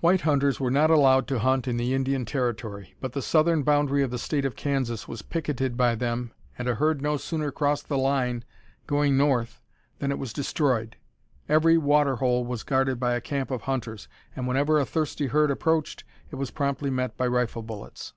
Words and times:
White 0.00 0.20
hunters 0.20 0.60
were 0.60 0.70
not 0.70 0.90
allowed 0.90 1.26
to 1.28 1.38
hunt 1.38 1.66
in 1.66 1.78
the 1.78 1.94
Indian 1.94 2.26
Territory, 2.26 2.94
but 3.00 3.12
the 3.12 3.22
southern 3.22 3.62
boundary 3.62 4.02
of 4.02 4.10
the 4.10 4.18
State 4.18 4.44
of 4.44 4.54
Kansas 4.54 5.08
was 5.08 5.22
picketed 5.22 5.78
by 5.78 5.94
them, 5.94 6.30
and 6.58 6.68
a 6.68 6.74
herd 6.74 7.00
no 7.00 7.16
sooner 7.16 7.50
crossed 7.50 7.88
the 7.88 7.96
line 7.96 8.44
going 8.86 9.16
north 9.16 9.62
than 9.98 10.10
it 10.10 10.18
was 10.18 10.34
destroyed. 10.34 10.96
Every 11.48 11.78
water 11.78 12.16
hole 12.16 12.44
was 12.44 12.64
guarded 12.64 13.00
by 13.00 13.14
a 13.14 13.20
camp 13.22 13.50
of 13.50 13.62
hunters, 13.62 14.08
and 14.36 14.46
whenever 14.46 14.78
a 14.78 14.84
thirsty 14.84 15.28
herd 15.28 15.50
approached, 15.50 16.04
it 16.30 16.36
was 16.36 16.50
promptly 16.50 16.90
met 16.90 17.16
by 17.16 17.26
rifle 17.26 17.62
bullets. 17.62 18.12